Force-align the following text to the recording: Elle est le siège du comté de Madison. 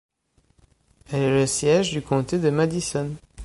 Elle 1.11 1.21
est 1.21 1.29
le 1.41 1.45
siège 1.45 1.91
du 1.91 2.01
comté 2.01 2.39
de 2.39 2.49
Madison. 2.49 3.11